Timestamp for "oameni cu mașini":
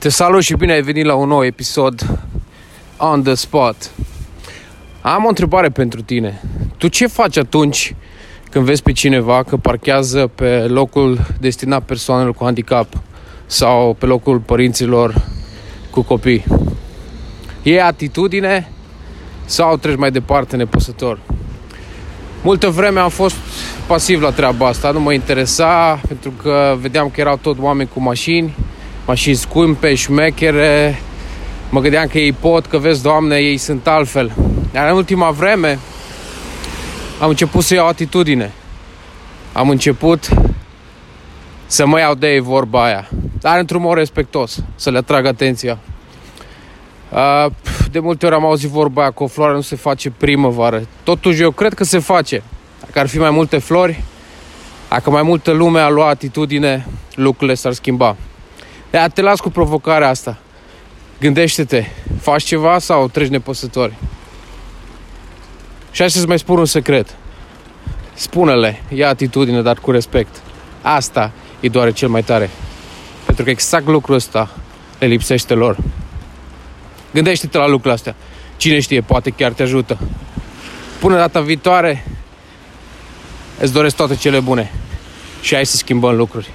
27.58-28.54